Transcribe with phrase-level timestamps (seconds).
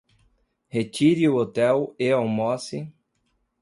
[0.71, 2.91] Retire o hotel e almoce